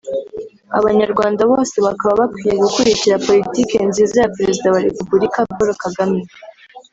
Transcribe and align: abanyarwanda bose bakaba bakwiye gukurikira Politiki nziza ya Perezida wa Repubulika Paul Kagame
abanyarwanda 0.77 1.41
bose 1.51 1.75
bakaba 1.85 2.13
bakwiye 2.21 2.53
gukurikira 2.63 3.21
Politiki 3.27 3.75
nziza 3.89 4.15
ya 4.23 4.31
Perezida 4.37 4.67
wa 4.75 4.83
Repubulika 4.87 5.39
Paul 5.55 5.69
Kagame 5.83 6.21